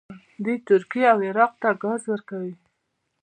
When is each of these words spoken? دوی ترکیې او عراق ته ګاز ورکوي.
دوی 0.43 0.57
ترکیې 0.67 1.05
او 1.13 1.19
عراق 1.27 1.51
ته 1.61 1.69
ګاز 1.83 2.01
ورکوي. 2.11 2.53